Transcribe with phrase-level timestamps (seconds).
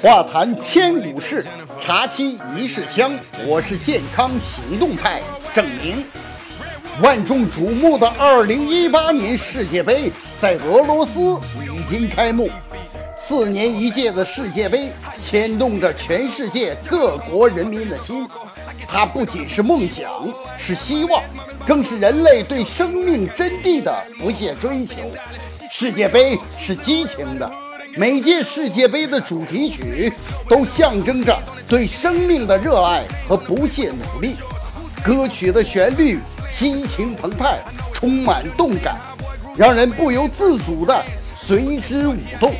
[0.00, 1.44] 话谈千古事，
[1.80, 3.18] 茶沏一世香。
[3.44, 5.20] 我是健康行动派
[5.52, 6.04] 郑明。
[7.02, 12.48] 万众瞩目的2018年世界杯在俄罗斯已经开幕。
[13.30, 14.90] 四年一届的世界杯
[15.20, 18.26] 牵动着全世界各国人民的心。
[18.88, 20.10] 它不仅是梦想，
[20.58, 21.22] 是希望，
[21.64, 24.96] 更是人类对生命真谛的不懈追求。
[25.70, 27.48] 世界杯是激情的，
[27.94, 30.12] 每届世界杯的主题曲
[30.48, 34.34] 都象征着对生命的热爱和不懈努力。
[35.04, 36.18] 歌曲的旋律
[36.52, 37.60] 激情澎湃，
[37.94, 38.96] 充满动感，
[39.56, 41.04] 让人不由自主地
[41.36, 42.52] 随之舞动。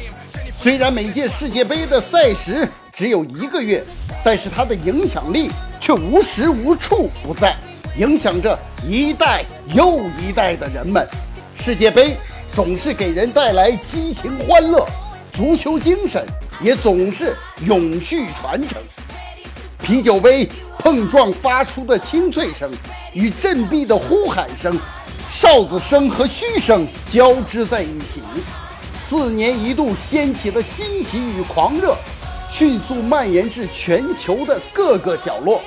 [0.62, 3.82] 虽然每届世界杯的赛时只有一个月，
[4.22, 5.50] 但是它的影响力
[5.80, 7.56] 却无时无处不在，
[7.96, 9.42] 影响着一代
[9.74, 11.06] 又一代的人们。
[11.58, 12.16] 世界杯。
[12.52, 14.84] 总是给人带来激情欢乐，
[15.32, 16.26] 足球精神
[16.60, 18.82] 也总是永续传承。
[19.80, 22.68] 啤酒杯碰撞发出的清脆声，
[23.12, 24.76] 与振臂的呼喊声、
[25.28, 28.20] 哨子声和嘘声交织在一起，
[29.10, 31.96] 四年一度掀起的欣喜与狂热，
[32.48, 35.60] 迅速蔓延至全球的各个角落。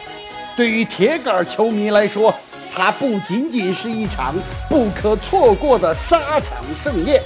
[0.55, 2.33] 对于铁杆球迷来说，
[2.73, 4.33] 它不仅仅是一场
[4.69, 7.21] 不可错过的沙场盛宴，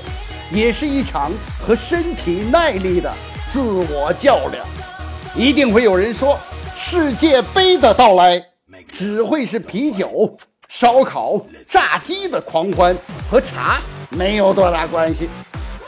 [0.52, 1.32] 也是一场
[1.64, 3.14] 和身体耐力的
[3.54, 4.66] 自我较量。
[5.36, 6.36] 一定会有人说，
[6.76, 8.44] 世界杯的到来
[8.92, 10.36] 只会是啤酒、
[10.68, 12.98] 烧烤、炸鸡的狂欢，
[13.30, 15.30] 和茶没有多大关系。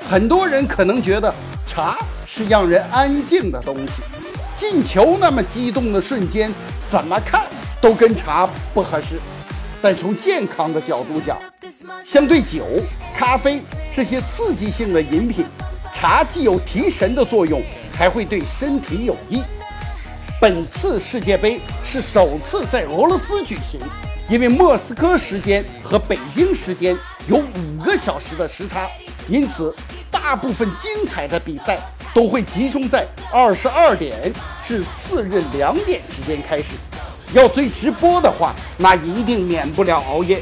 [0.09, 1.31] 很多人可能觉得
[1.67, 4.01] 茶是让人安静的东西，
[4.57, 6.51] 进球那么激动的瞬间，
[6.87, 7.45] 怎么看
[7.79, 9.19] 都跟茶不合适。
[9.79, 11.37] 但从健康的角度讲，
[12.03, 12.65] 相对酒、
[13.15, 13.61] 咖啡
[13.93, 15.45] 这些刺激性的饮品，
[15.93, 17.61] 茶既有提神的作用，
[17.95, 19.43] 还会对身体有益。
[20.41, 23.79] 本次世界杯是首次在俄罗斯举行，
[24.27, 26.97] 因为莫斯科时间和北京时间
[27.27, 28.87] 有五个小时的时差，
[29.27, 29.73] 因此
[30.29, 31.79] 大部分精彩的比赛
[32.13, 33.03] 都会集中在
[33.33, 34.31] 二十二点
[34.61, 36.75] 至次日两点之间开始。
[37.33, 40.39] 要追直播的话，那一定免不了熬夜。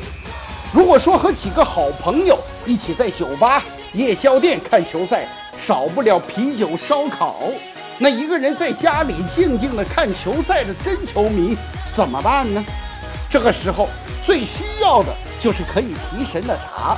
[0.73, 5.25] 如果说和几个好朋友一起在酒吧、夜宵店看球赛，
[5.57, 7.37] 少不了啤酒、烧烤。
[7.97, 11.55] 那一个人在家里静静的看球赛的真球迷
[11.93, 12.61] 怎么办呢？
[13.29, 13.87] 这个时候
[14.25, 16.97] 最需要的就是可以提神的茶，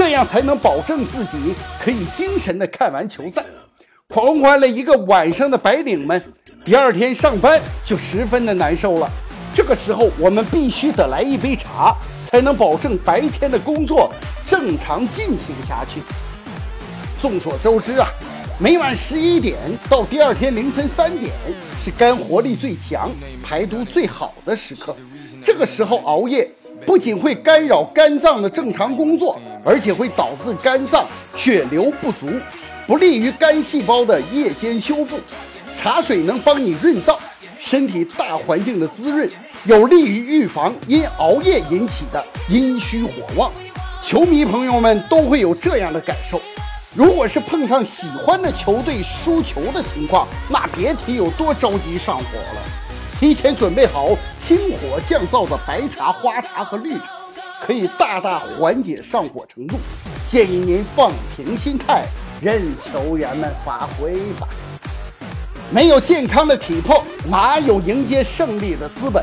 [0.00, 3.44] 这样才能保证自己可以精神的看完球赛。
[4.08, 6.32] 狂欢了一个晚上的白领们。
[6.64, 9.06] 第二天上班就十分的难受了，
[9.54, 11.94] 这个时候我们必须得来一杯茶，
[12.24, 14.10] 才能保证白天的工作
[14.46, 16.00] 正常进行下去。
[17.20, 18.08] 众所周知啊，
[18.58, 19.58] 每晚十一点
[19.90, 21.30] 到第二天凌晨三点
[21.78, 23.10] 是肝活力最强、
[23.44, 24.96] 排毒最好的时刻。
[25.44, 26.50] 这个时候熬夜
[26.86, 32.28] 不仅会干扰肝脏的正常工作，而且会导致肝脏血流不足，
[32.86, 35.18] 不利于肝细胞的夜间修复。
[35.80, 37.16] 茶水能帮你润燥
[37.58, 39.30] 身体大环境的滋润，
[39.64, 43.50] 有利于预防因熬夜引起的阴虚火旺。
[44.02, 46.40] 球迷朋友们都会有这样的感受：
[46.94, 52.24] 如果是碰上喜欢的球队输球的情况，那别提有多着急上火
[52.54, 52.60] 了。
[53.20, 57.10] 提前准备好清火降燥的白茶、花茶和绿茶，
[57.60, 59.76] 可以大大缓解上火程度。
[60.26, 62.06] 建议您放平心态，
[62.40, 64.48] 任球员们发挥吧。
[65.70, 69.22] 没有健康的体魄，哪有迎接胜利的资本？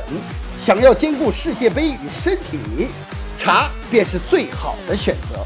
[0.59, 2.87] 想要兼顾世界杯与身体，
[3.39, 5.43] 茶便是最好的选择。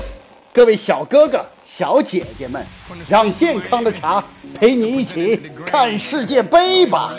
[0.52, 2.62] 各位小哥哥、小姐姐们，
[3.08, 4.22] 让健康的茶
[4.54, 7.16] 陪你一起看世界杯吧。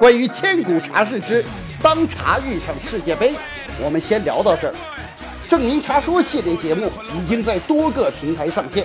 [0.00, 1.44] 关于千古茶事之
[1.80, 3.36] 当茶遇上世界杯，
[3.80, 4.74] 我们先聊到这儿。
[5.48, 8.84] 正您茶说系列节目已经在多个平台上线。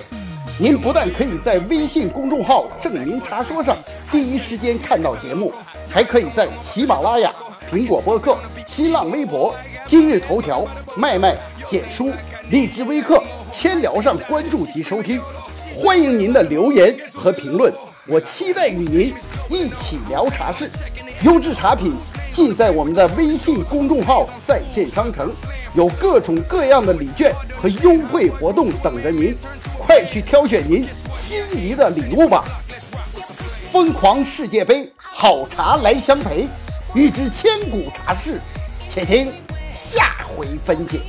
[0.60, 3.76] 您不但可以在微信公众号“正明茶说”上
[4.12, 5.52] 第一时间看到节目，
[5.90, 7.34] 还可以在喜马拉雅、
[7.68, 9.52] 苹果播客、新浪微博、
[9.84, 10.64] 今日头条、
[10.96, 12.12] 麦麦、简书、
[12.50, 13.20] 荔枝微课、
[13.52, 15.20] 千聊上关注及收听。
[15.76, 17.72] 欢迎您的留言和评论，
[18.06, 19.14] 我期待与您
[19.50, 20.70] 一起聊茶事。
[21.22, 21.94] 优质茶品
[22.32, 25.30] 尽在我们的微信公众号在线商城。
[25.74, 29.34] 有各种各样的礼券和优惠活动等着您，
[29.78, 32.44] 快去挑选您心仪的礼物吧！
[33.70, 36.46] 疯狂世界杯，好茶来相陪，
[36.94, 38.38] 欲知千古茶事，
[38.86, 39.32] 且听
[39.74, 41.00] 下回分解。